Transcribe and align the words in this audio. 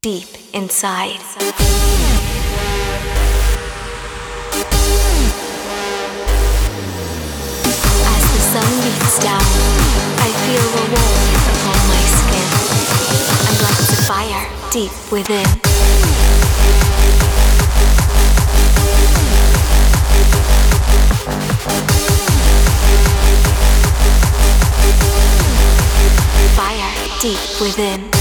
deep 0.00 0.28
inside. 0.54 1.18
As 1.18 1.44
the 8.30 8.38
sun 8.38 8.70
beats 8.84 9.18
down, 9.18 9.42
I 10.22 10.30
feel 10.46 10.66
the 10.70 10.84
warmth 10.94 11.46
upon 11.50 11.80
my 11.90 12.02
skin 12.14 12.48
and 13.48 13.56
lights 13.60 13.90
a 13.90 14.00
fire 14.06 14.44
deep 14.70 14.94
within. 15.10 15.48
Fire 26.54 26.92
deep 27.20 27.60
within. 27.60 28.17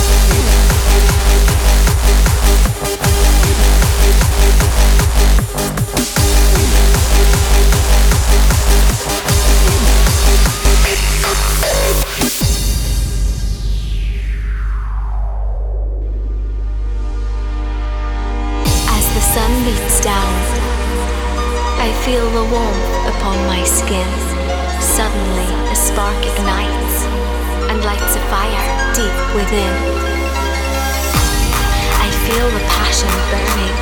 Ignites 26.28 26.98
and 27.70 27.78
lights 27.84 28.16
a 28.16 28.24
fire 28.32 28.66
deep 28.94 29.18
within. 29.36 29.74
I 32.04 32.08
feel 32.26 32.48
the 32.52 32.64
passion 32.76 33.12
burning, 33.32 33.76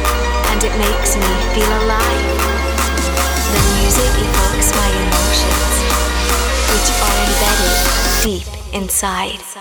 and 0.51 0.59
it 0.63 0.73
makes 0.77 1.15
me 1.17 1.31
feel 1.53 1.71
alive. 1.83 2.25
The 3.53 3.61
music 3.79 4.11
evokes 4.25 4.69
my 4.77 4.89
emotions, 5.03 5.73
which 6.69 6.89
are 7.07 7.17
embedded 7.25 7.75
deep 8.21 8.49
inside. 8.73 9.54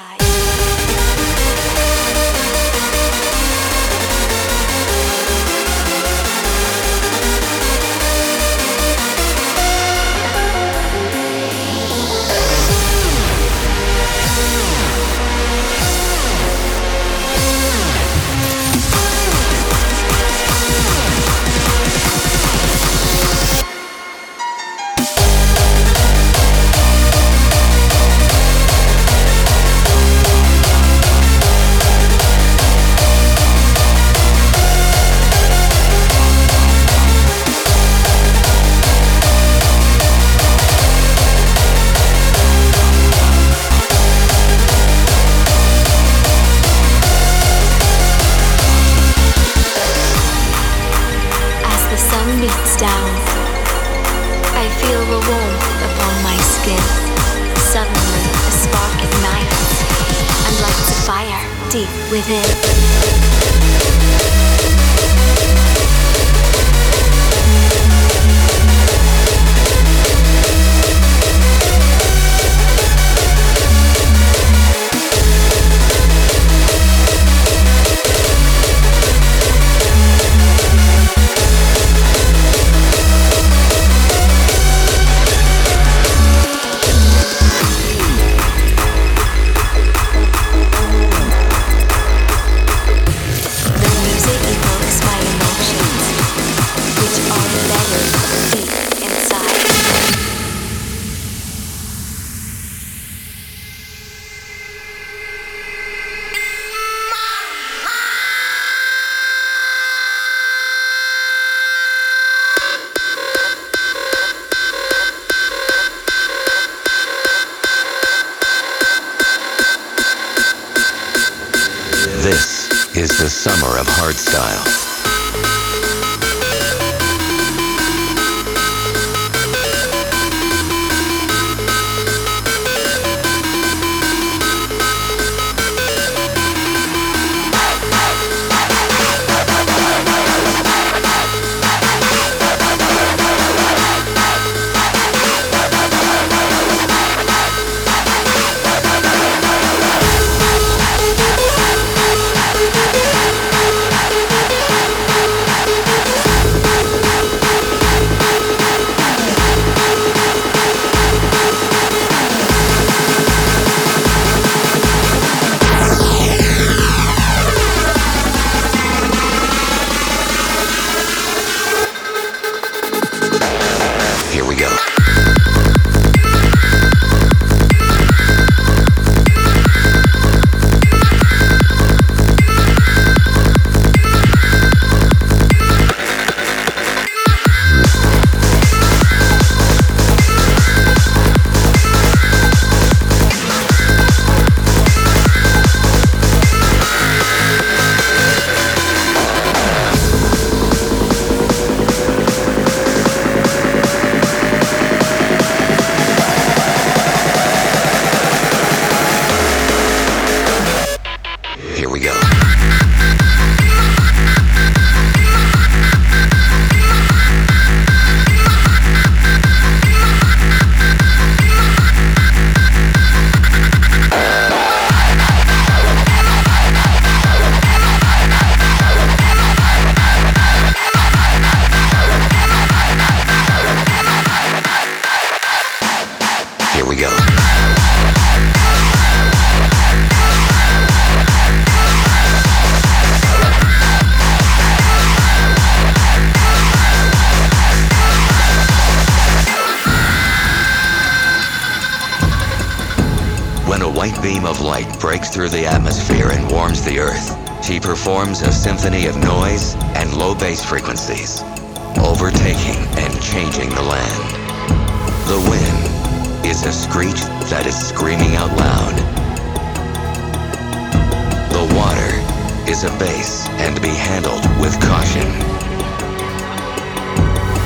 Is 272.74 272.82
a 272.82 272.98
base 272.98 273.46
and 273.62 273.80
be 273.80 273.88
handled 273.88 274.44
with 274.60 274.74
caution. 274.80 275.28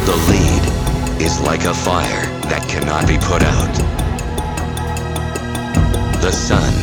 The 0.04 0.16
lead 0.28 1.22
is 1.22 1.40
like 1.40 1.64
a 1.64 1.72
fire 1.72 2.26
that 2.50 2.62
cannot 2.68 3.08
be 3.08 3.16
put 3.16 3.42
out. 3.42 3.74
The 6.20 6.30
sun 6.30 6.74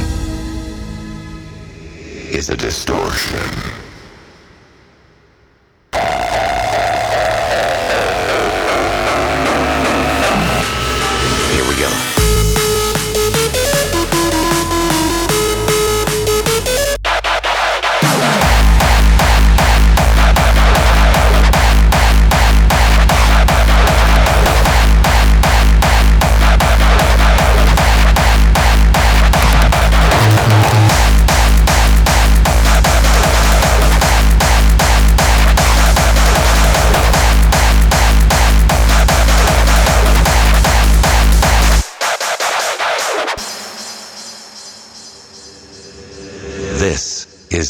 is 2.34 2.50
a 2.50 2.58
distortion. 2.58 3.85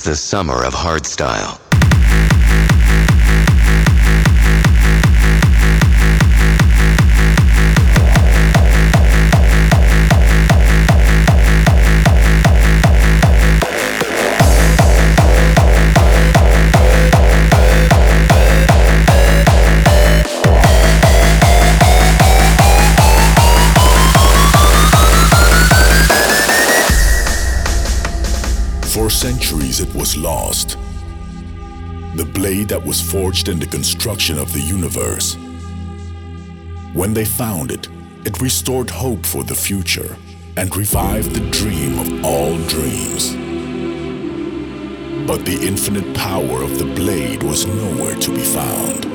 The 0.06 0.16
summer 0.16 0.64
of 0.64 0.76
hardstyle. 0.76 1.65
That 32.68 32.86
was 32.86 33.02
forged 33.02 33.50
in 33.50 33.60
the 33.60 33.66
construction 33.66 34.38
of 34.38 34.52
the 34.54 34.62
universe. 34.62 35.38
When 36.94 37.14
they 37.14 37.26
found 37.26 37.72
it, 37.72 37.88
it 38.26 38.42
restored 38.42 38.90
hope 38.90 39.26
for 39.26 39.44
the 39.44 39.56
future 39.56 40.18
and 40.58 40.76
revived 40.76 41.36
the 41.36 41.50
dream 41.52 42.00
of 42.00 42.26
all 42.26 42.58
dreams. 42.68 43.36
But 45.28 45.46
the 45.46 45.60
infinite 45.62 46.16
power 46.16 46.62
of 46.62 46.78
the 46.78 46.86
blade 46.86 47.44
was 47.44 47.66
nowhere 47.66 48.16
to 48.16 48.32
be 48.32 48.44
found. 48.44 49.06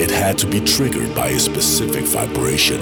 It 0.00 0.10
had 0.10 0.38
to 0.38 0.46
be 0.46 0.60
triggered 0.60 1.14
by 1.14 1.28
a 1.28 1.38
specific 1.38 2.04
vibration. 2.04 2.80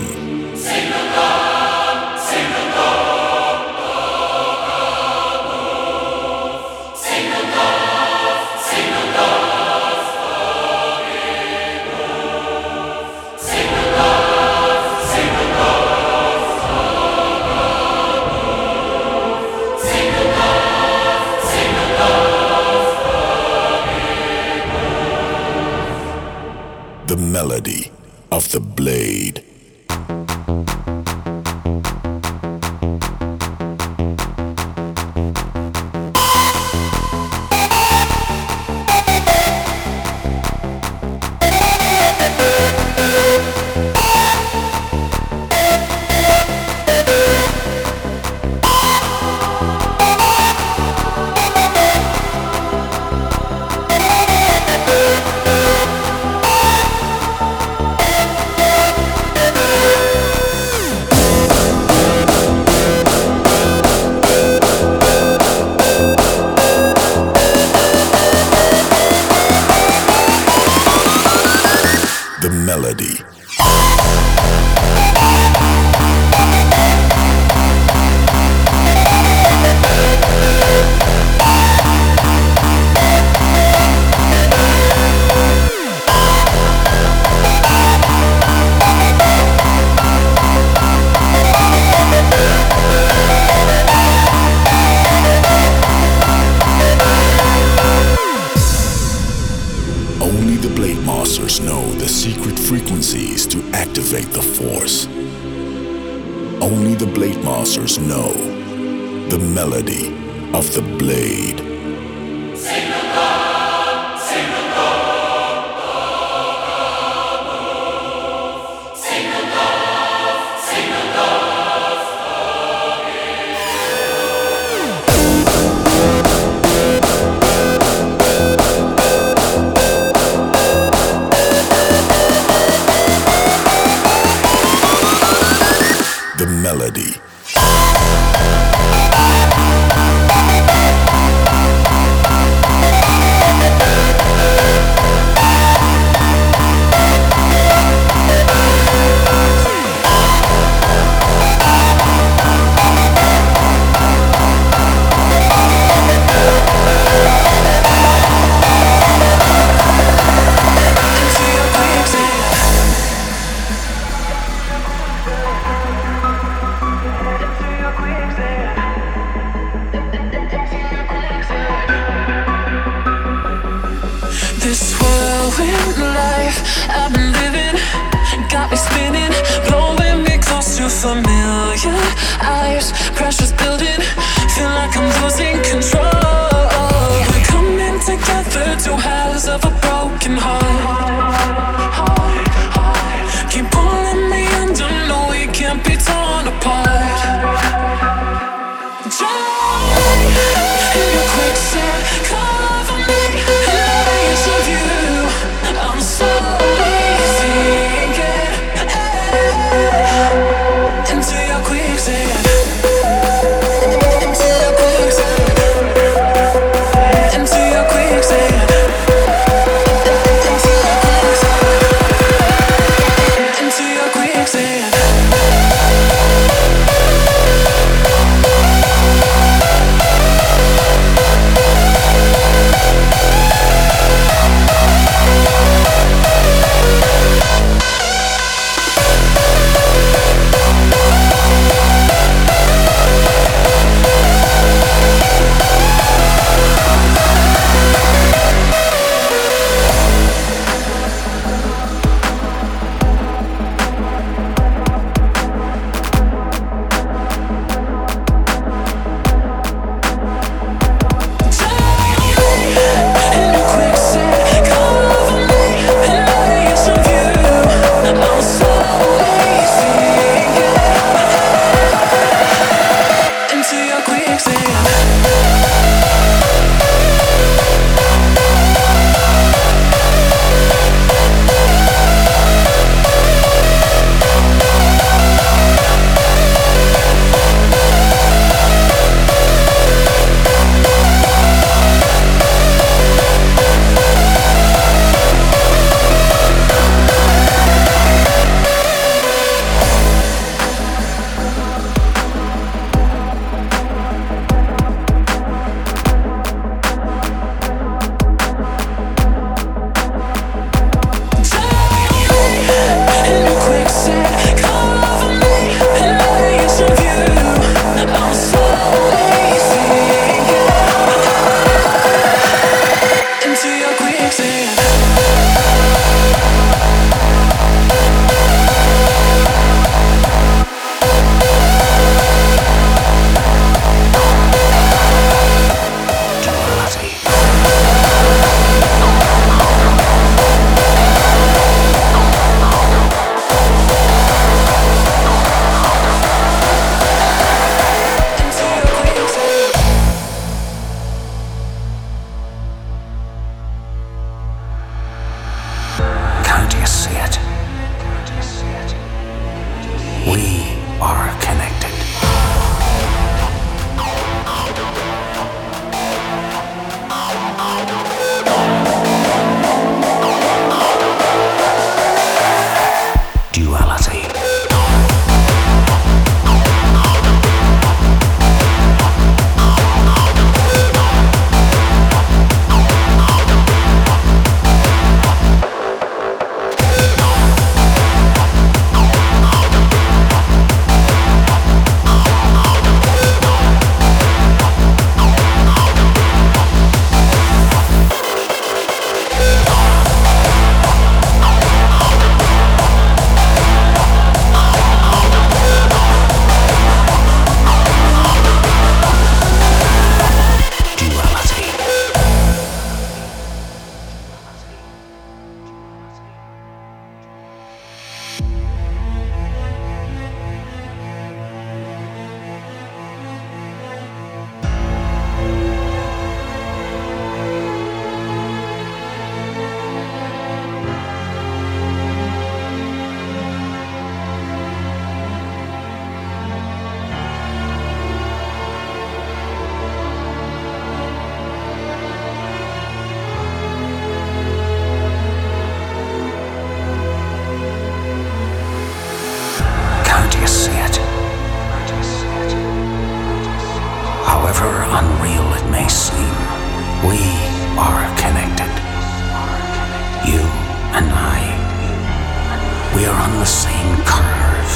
are 463.11 463.23
on 463.23 463.39
the 463.39 463.45
same 463.45 463.97
curve, 464.05 464.73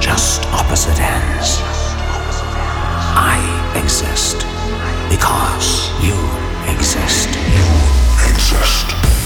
just 0.00 0.44
opposite 0.52 1.00
ends. 1.00 1.58
I 3.16 3.38
exist 3.74 4.38
because 5.10 5.90
you 6.00 6.16
exist. 6.72 7.28
You 7.56 7.66
exist. 8.30 9.17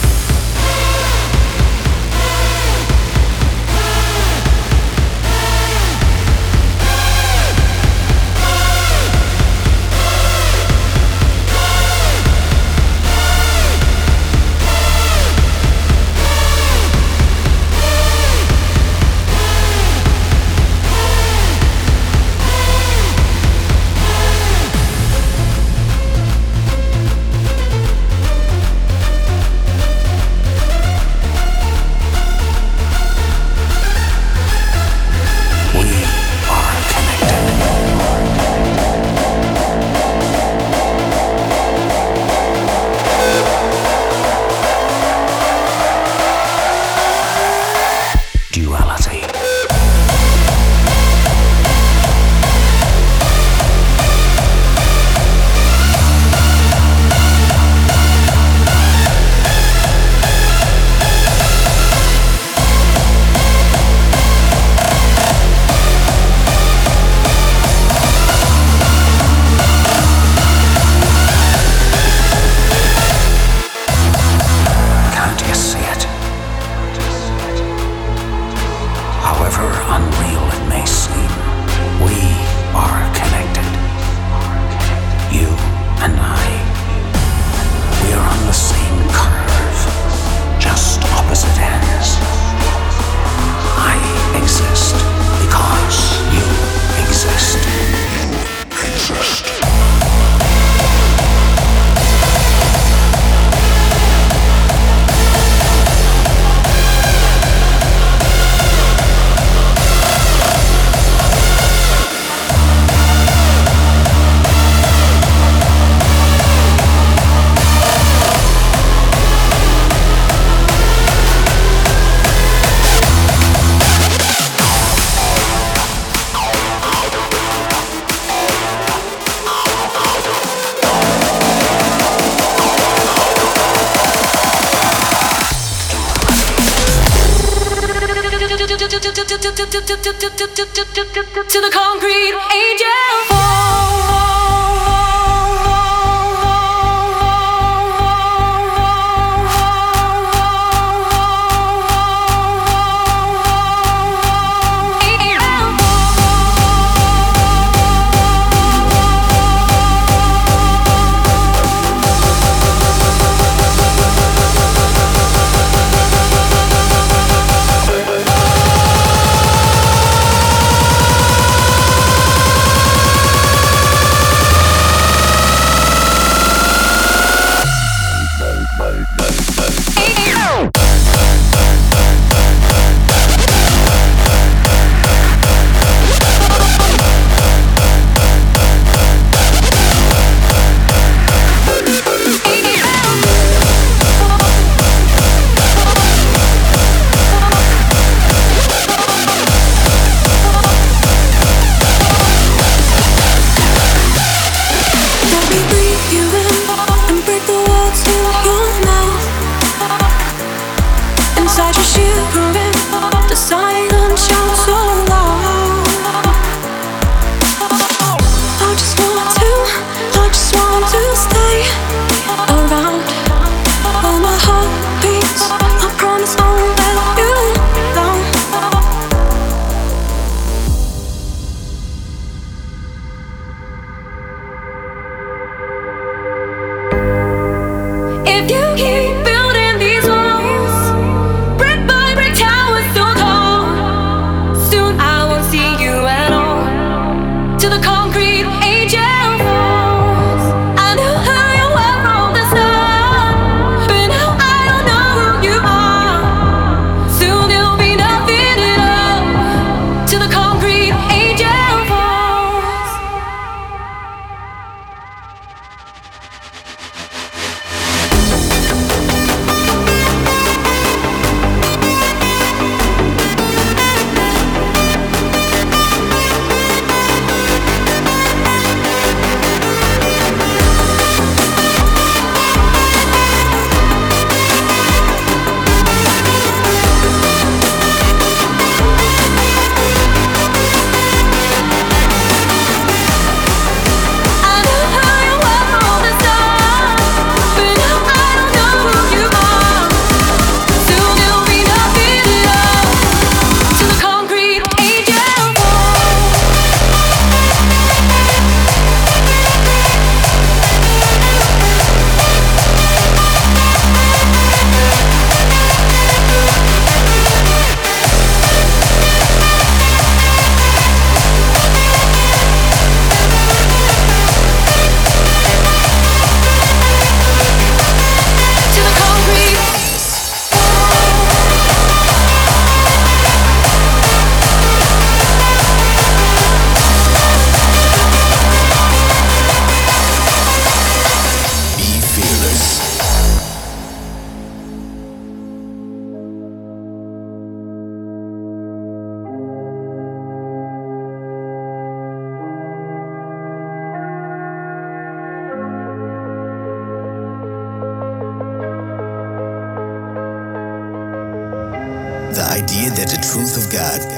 Navidad. 363.83 364.12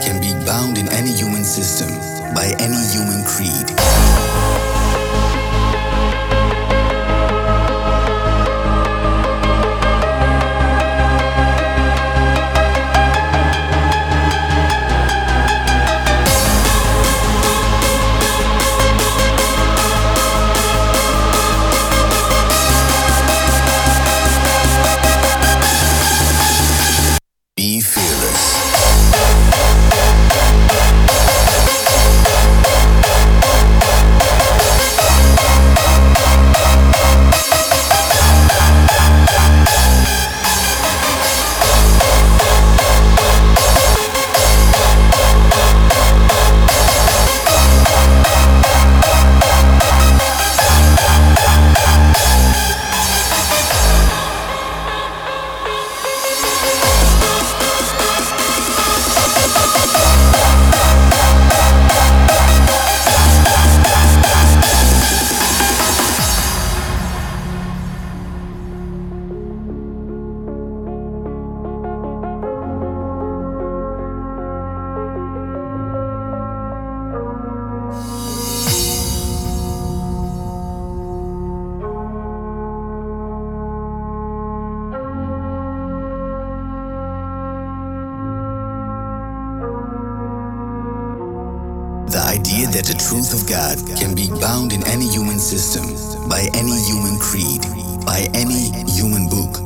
Idea 92.45 92.67
that 92.69 92.85
the 92.85 92.93
truth 92.93 93.33
of 93.33 93.49
God 93.49 93.81
can 93.97 94.15
be 94.15 94.29
bound 94.29 94.75
in 94.75 94.87
any 94.87 95.09
human 95.09 95.39
system, 95.39 95.97
by 96.29 96.45
any 96.53 96.77
human 96.85 97.19
creed, 97.19 97.63
by 98.05 98.29
any 98.35 98.69
human 98.93 99.31
book, 99.31 99.57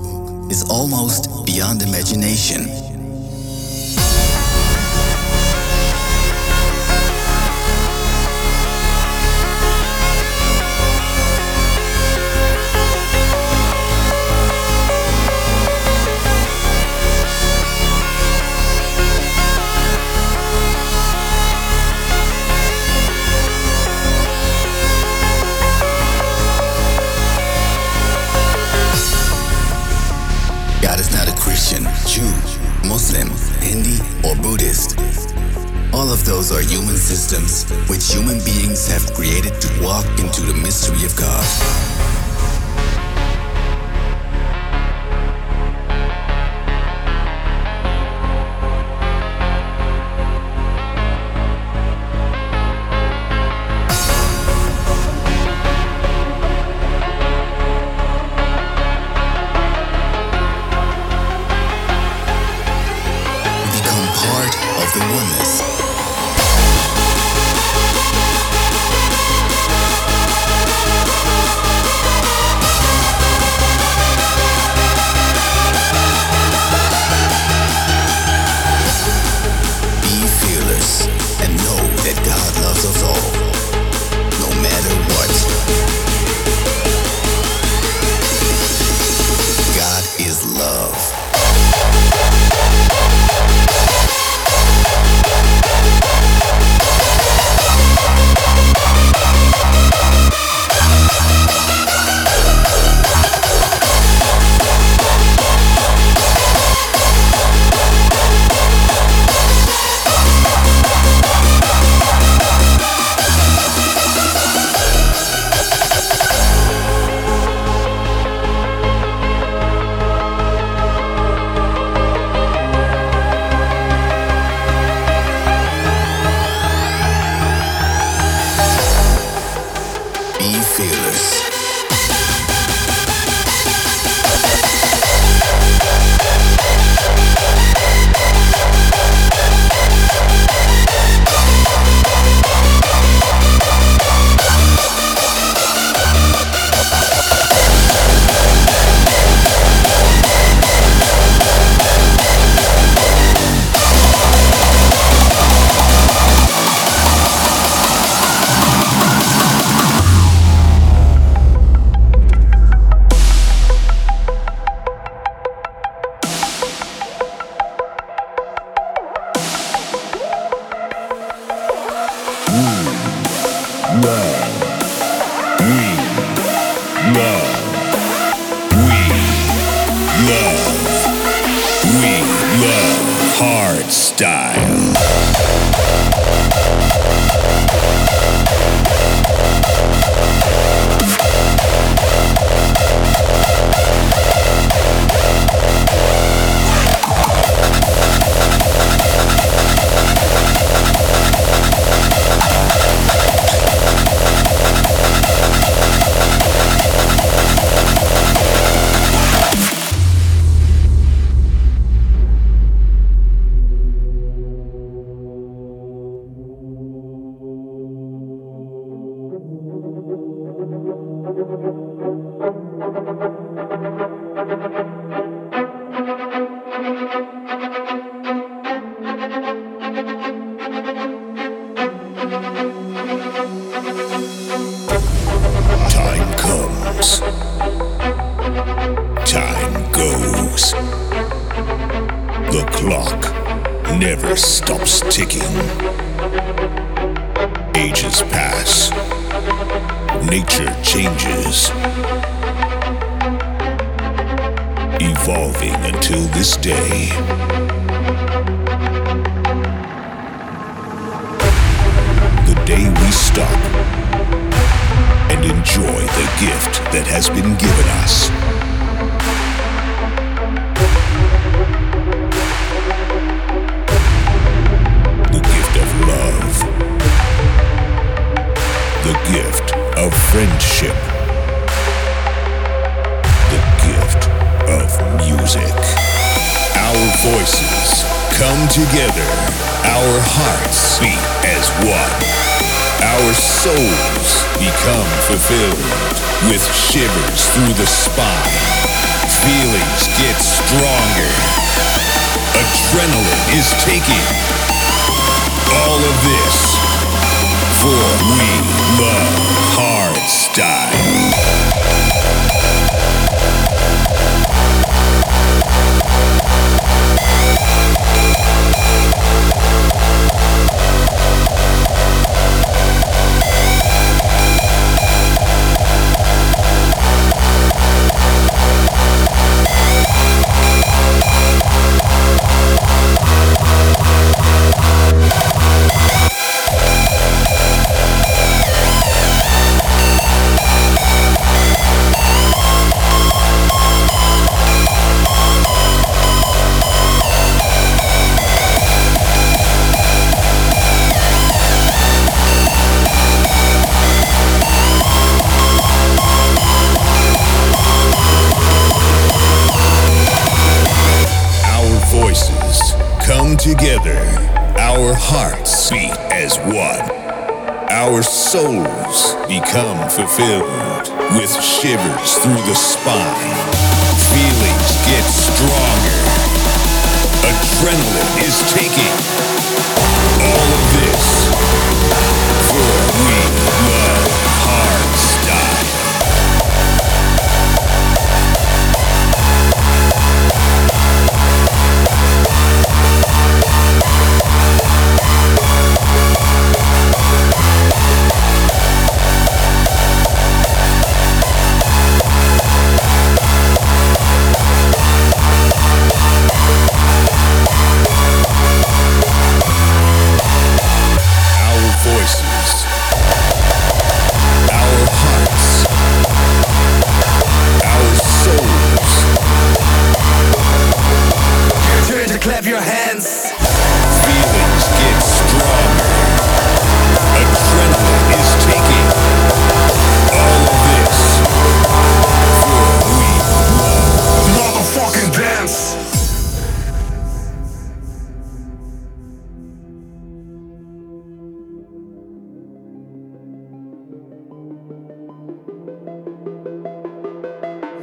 is 0.48 0.62
almost 0.70 1.26
beyond 1.44 1.82
imagination. 1.82 2.87
Have 38.88 39.12
created 39.14 39.60
to 39.60 39.68
walk 39.82 40.06
into 40.18 40.40
the 40.42 40.54
mystery 40.54 41.04
of 41.04 41.14
God. 41.16 41.87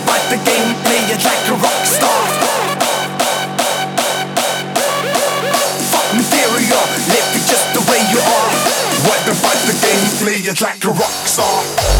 fight 0.00 0.24
the 0.30 0.40
game, 0.48 0.74
play 0.84 1.02
it 1.12 1.22
like 1.22 1.48
a 1.48 1.56
rock 1.60 1.84
star. 1.84 2.22
Fuck 5.92 6.08
material, 6.16 6.84
live 7.12 7.28
it 7.36 7.44
just 7.44 7.66
the 7.74 7.80
way 7.90 8.00
you 8.08 8.20
are. 8.20 8.52
What 9.04 9.20
fight 9.36 9.60
the 9.68 9.76
game, 9.84 10.06
play 10.24 10.40
it 10.48 10.60
like 10.60 10.82
a 10.84 10.92
rock 10.92 11.26
star. 11.26 11.91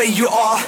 Way 0.00 0.06
you 0.06 0.26
are. 0.28 0.58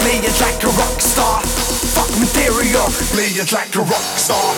Play 0.00 0.18
it 0.18 0.40
like 0.40 0.62
a 0.64 0.66
rock 0.66 1.00
star. 1.00 1.42
Fuck 1.42 2.10
material, 2.18 2.86
play 3.12 3.28
it 3.28 3.52
like 3.52 3.74
a 3.76 3.80
rock 3.80 4.18
star. 4.18 4.54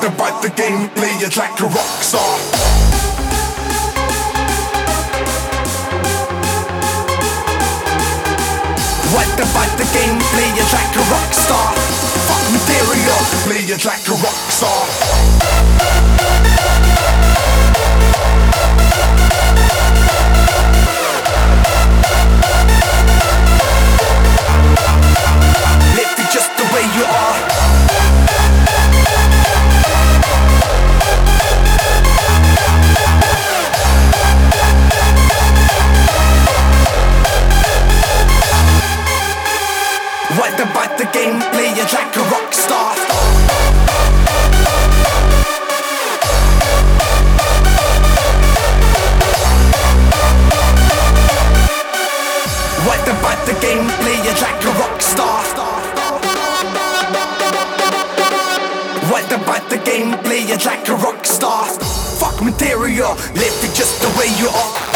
What 0.00 0.14
about 0.14 0.40
the 0.40 0.48
game? 0.48 0.88
Play 0.96 1.12
it 1.20 1.36
like 1.36 1.60
a 1.60 1.64
rock 1.64 2.00
star. 2.00 2.38
What 9.12 9.34
about 9.36 9.76
the 9.76 9.84
game? 9.92 10.16
Play 10.32 10.48
it 10.56 10.72
like 10.72 10.96
a 10.96 11.04
rock 11.12 11.32
star. 11.34 11.74
Fuck 12.24 12.44
material, 12.48 13.20
play 13.44 13.60
it 13.68 13.84
like 13.84 14.08
a 14.08 14.16
rock 14.24 14.40
star. 14.48 15.99
What 41.10 41.18
about 41.18 41.34
the 41.34 41.34
game? 41.34 41.40
Play 41.52 41.70
it 41.72 41.92
like 41.92 42.16
a 42.16 42.22
rock 42.30 42.52
star. 42.54 42.94
What 52.86 53.08
about 53.08 53.46
the 53.46 53.54
game? 53.60 53.88
Play 54.00 54.18
it 54.22 54.40
like 54.40 54.64
a 54.64 54.72
rock 54.78 55.02
star. 55.02 55.42
What 59.10 59.32
about 59.32 59.68
the 59.68 59.78
game? 59.78 60.12
Play 60.22 60.42
it 60.42 60.64
like 60.64 60.88
a 60.88 60.94
rock 60.94 61.26
star. 61.26 61.66
Fuck 62.20 62.40
material, 62.40 63.14
live 63.34 63.64
it 63.64 63.74
just 63.74 64.00
the 64.00 64.08
way 64.18 64.28
you 64.38 64.48
are. 64.48 64.89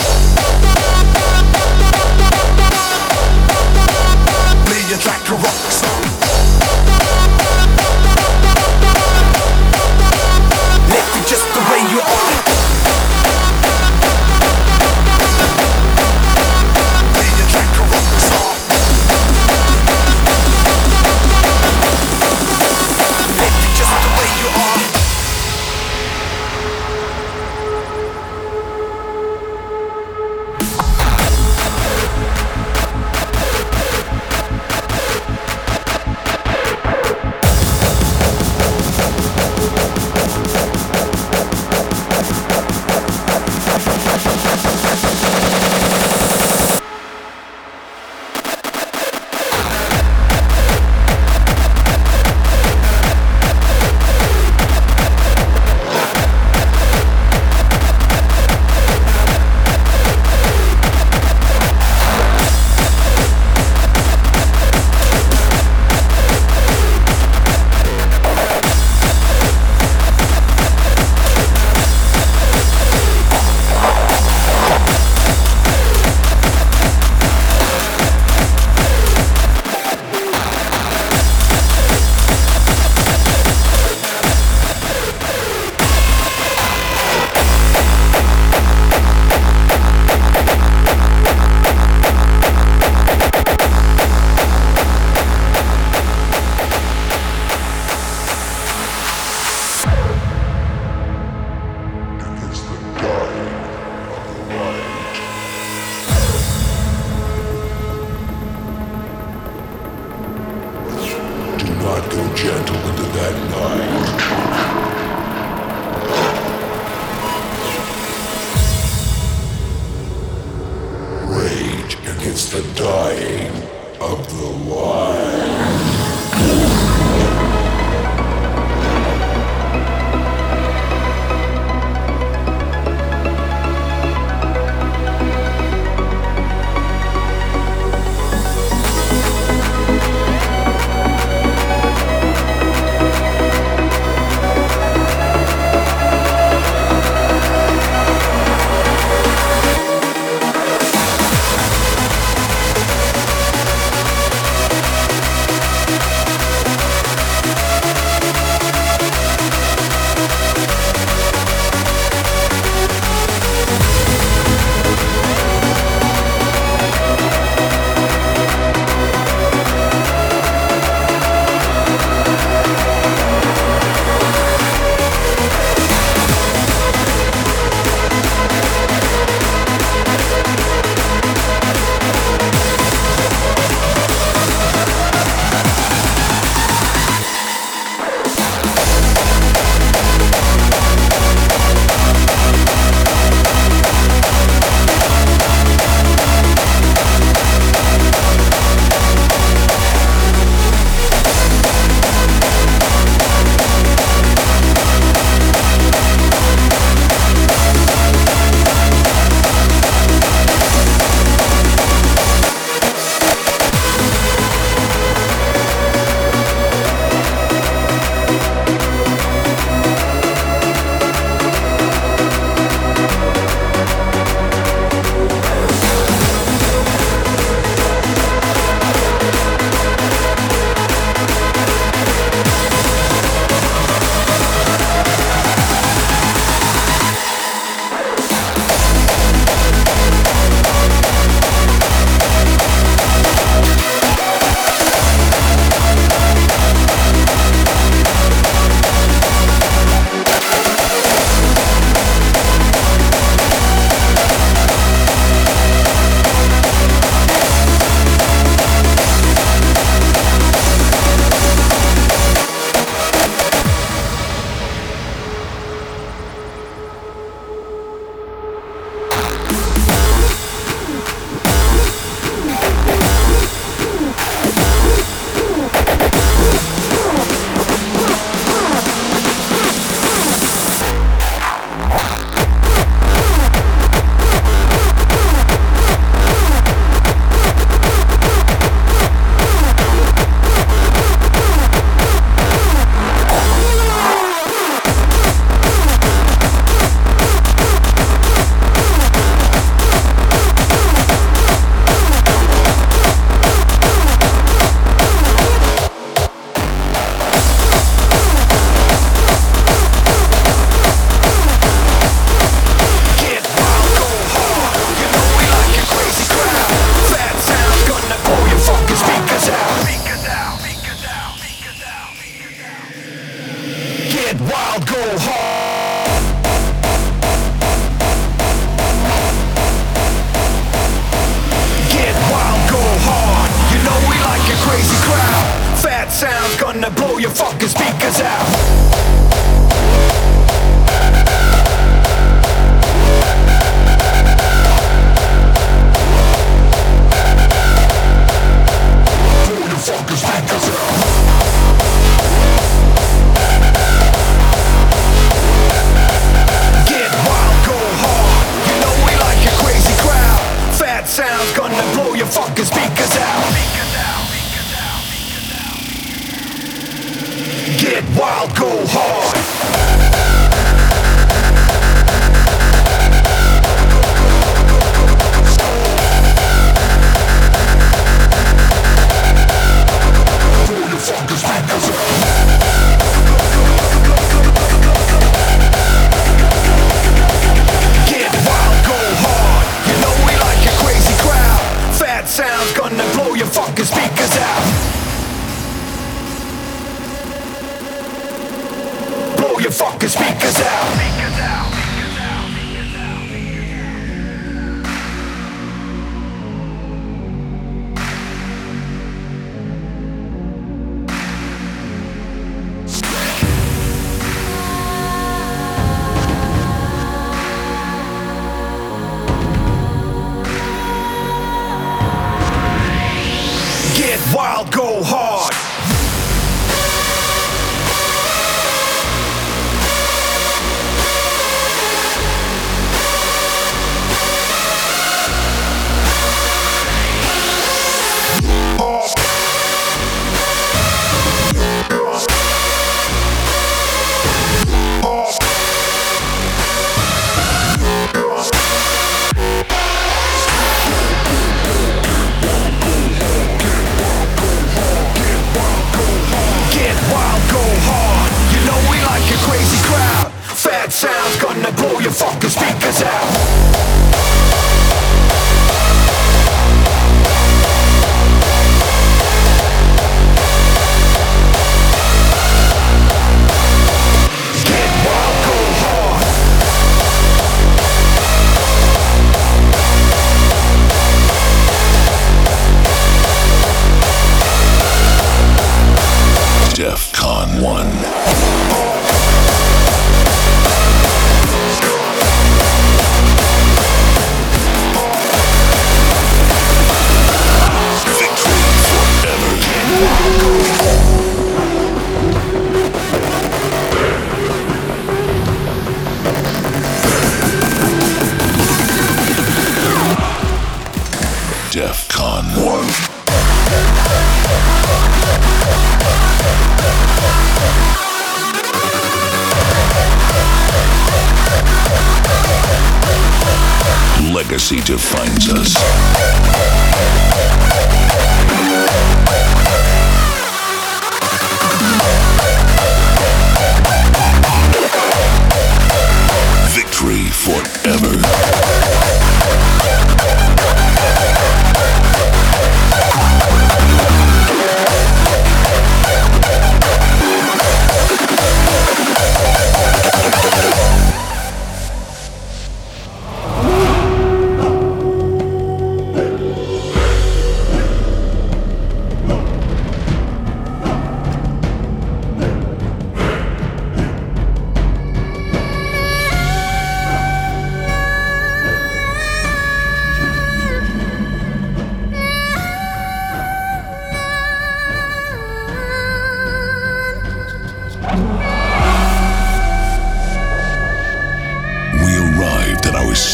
The 122.34 122.62
dying 122.74 123.52
of 124.00 124.26
the 124.40 124.68
wild. 124.68 126.73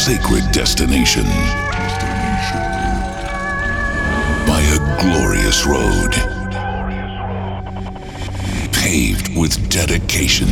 Sacred 0.01 0.51
destination 0.51 1.23
by 4.47 4.59
a 4.73 4.79
glorious 4.99 5.67
road 5.67 6.11
paved 8.73 9.37
with 9.37 9.69
dedication. 9.69 10.47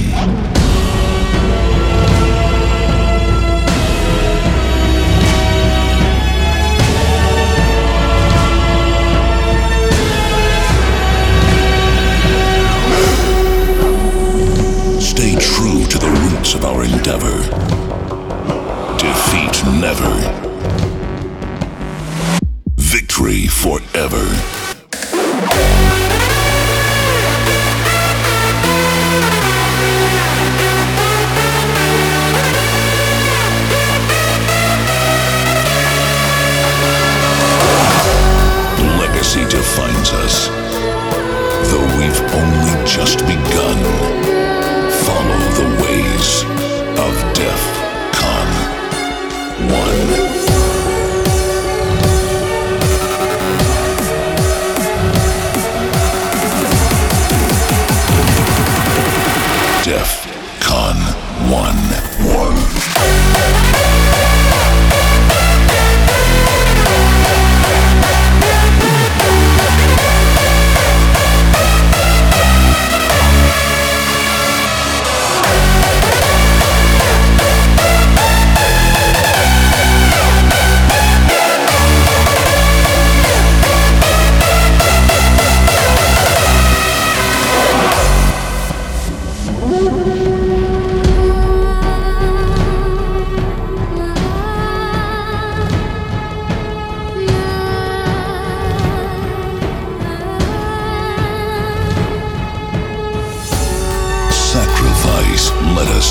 Stay 15.01 15.33
true 15.39 15.87
to 15.87 15.97
the 15.97 16.29
roots 16.35 16.53
of 16.53 16.65
our 16.65 16.83
endeavor. 16.83 17.88
Defeat 19.29 19.63
never. 19.79 20.15
Victory 22.77 23.45
forever. 23.45 24.25
Legacy 38.97 39.45
defines 39.45 40.11
us. 40.13 40.47
Though 41.69 41.85
we've 41.99 42.19
only 42.33 42.87
just 42.87 43.19
begun, 43.19 43.77
follow 45.05 45.39
the 45.53 45.83
ways 45.83 46.43
of 46.97 47.33
Def 47.35 47.78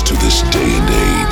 to 0.03 0.13
this 0.15 0.41
day 0.51 0.69
and 0.77 0.89
age. 0.89 1.28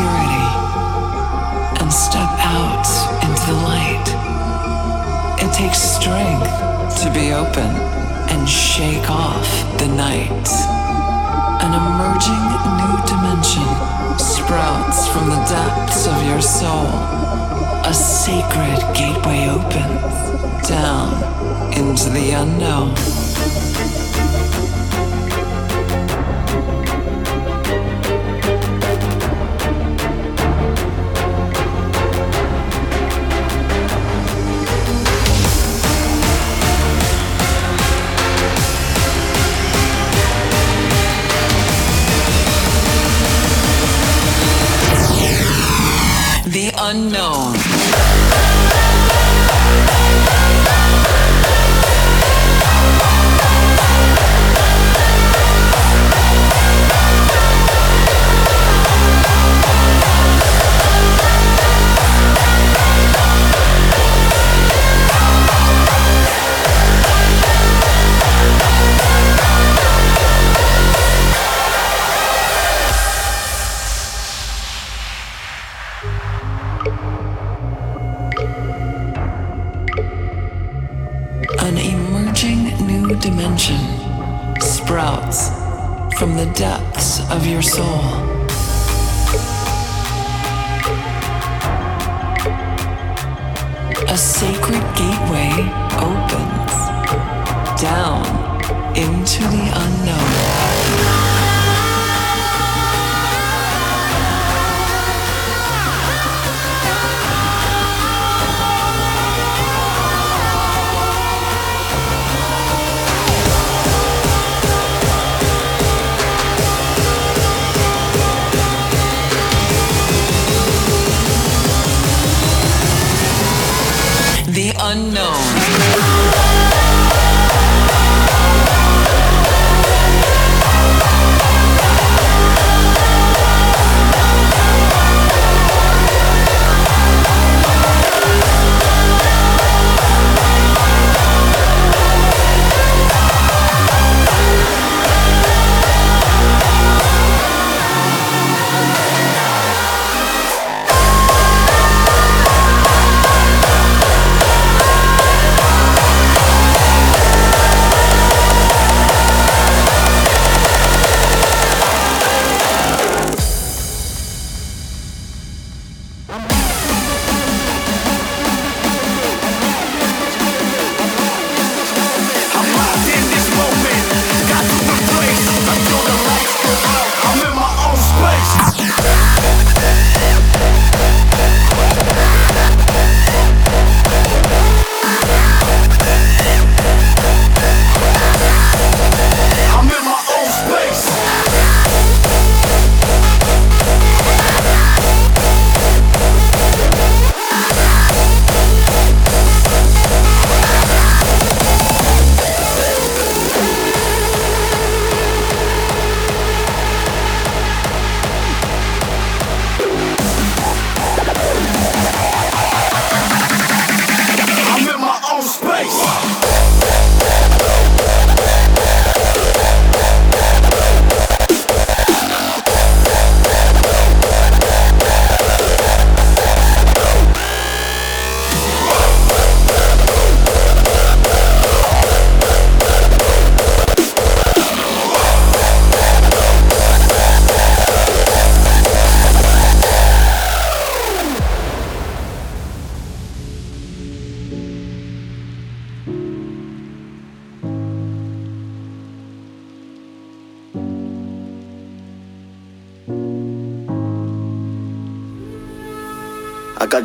obscurity 0.00 0.46
and 1.80 1.92
step 1.92 2.30
out 2.40 2.86
into 3.24 3.44
the 3.46 3.58
light. 3.64 4.06
It 5.42 5.52
takes 5.52 5.78
strength 5.78 6.48
to 7.02 7.10
be 7.12 7.32
open 7.32 7.70
and 8.32 8.48
shake 8.48 9.08
off 9.10 9.48
the 9.78 9.88
night. 9.88 10.48
An 11.64 11.72
emerging 11.74 12.44
new 12.80 12.96
dimension 13.06 13.68
sprouts 14.18 15.08
from 15.08 15.30
the 15.30 15.42
depths 15.48 16.06
of 16.06 16.26
your 16.26 16.40
soul. 16.40 16.88
A 17.84 17.94
sacred 17.94 18.80
gateway 18.94 19.48
opens 19.48 20.68
down 20.68 21.08
into 21.72 22.08
the 22.10 22.32
unknown. 22.32 23.19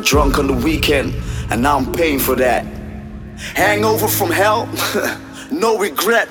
Drunk 0.06 0.38
on 0.38 0.46
the 0.46 0.52
weekend, 0.52 1.12
and 1.50 1.60
now 1.60 1.76
I'm 1.76 1.92
paying 1.92 2.20
for 2.20 2.36
that. 2.36 2.64
Hangover 3.54 4.06
from 4.06 4.30
hell, 4.30 4.68
no 5.50 5.76
regret. 5.78 6.28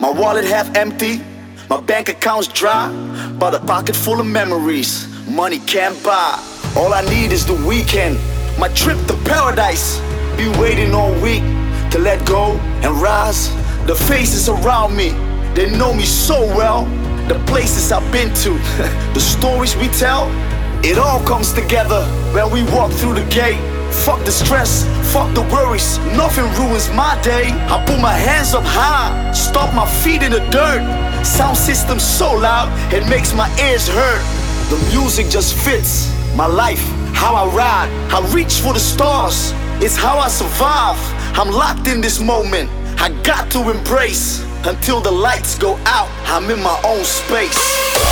My 0.00 0.10
wallet 0.10 0.44
half 0.44 0.74
empty, 0.74 1.22
my 1.70 1.80
bank 1.80 2.08
account's 2.08 2.48
dry, 2.48 2.90
but 3.38 3.54
a 3.54 3.60
pocket 3.60 3.94
full 3.94 4.18
of 4.20 4.26
memories. 4.26 5.06
Money 5.28 5.60
can't 5.60 5.96
buy. 6.02 6.42
All 6.76 6.92
I 6.92 7.02
need 7.02 7.30
is 7.30 7.46
the 7.46 7.54
weekend, 7.66 8.18
my 8.58 8.68
trip 8.70 8.98
to 9.06 9.14
paradise. 9.24 10.00
Be 10.36 10.48
waiting 10.58 10.92
all 10.92 11.14
week 11.22 11.44
to 11.92 12.00
let 12.00 12.26
go 12.26 12.58
and 12.82 13.00
rise. 13.00 13.48
The 13.86 13.94
faces 13.94 14.48
around 14.48 14.96
me, 14.96 15.10
they 15.54 15.70
know 15.70 15.94
me 15.94 16.04
so 16.04 16.40
well. 16.56 16.84
The 17.28 17.40
places 17.46 17.92
I've 17.92 18.10
been 18.10 18.34
to, 18.34 18.50
the 19.14 19.20
stories 19.20 19.76
we 19.76 19.86
tell. 19.88 20.28
It 20.86 20.98
all 20.98 21.18
comes 21.24 21.54
together 21.54 22.04
when 22.34 22.50
we 22.50 22.62
walk 22.64 22.92
through 22.92 23.14
the 23.14 23.24
gate. 23.30 23.58
Fuck 24.04 24.22
the 24.26 24.30
stress, 24.30 24.84
fuck 25.14 25.34
the 25.34 25.40
worries, 25.48 25.96
nothing 26.12 26.44
ruins 26.60 26.90
my 26.90 27.18
day. 27.22 27.48
I 27.72 27.82
put 27.86 27.98
my 28.02 28.12
hands 28.12 28.52
up 28.52 28.64
high, 28.66 29.32
stomp 29.32 29.72
my 29.72 29.88
feet 30.04 30.22
in 30.22 30.32
the 30.32 30.40
dirt. 30.50 30.84
Sound 31.24 31.56
system 31.56 31.98
so 31.98 32.34
loud, 32.34 32.68
it 32.92 33.08
makes 33.08 33.32
my 33.32 33.48
ears 33.58 33.88
hurt. 33.88 34.22
The 34.68 34.76
music 34.92 35.30
just 35.30 35.56
fits 35.56 36.12
my 36.36 36.46
life, 36.46 36.84
how 37.14 37.34
I 37.34 37.46
ride, 37.46 37.88
I 38.12 38.20
reach 38.34 38.60
for 38.60 38.74
the 38.74 38.78
stars. 38.78 39.54
It's 39.82 39.96
how 39.96 40.18
I 40.18 40.28
survive. 40.28 40.98
I'm 41.38 41.50
locked 41.50 41.88
in 41.88 42.02
this 42.02 42.20
moment. 42.20 42.68
I 43.00 43.08
got 43.22 43.50
to 43.52 43.70
embrace 43.70 44.44
until 44.66 45.00
the 45.00 45.10
lights 45.10 45.56
go 45.56 45.78
out. 45.86 46.10
I'm 46.26 46.50
in 46.50 46.62
my 46.62 46.78
own 46.84 47.04
space. 47.04 48.03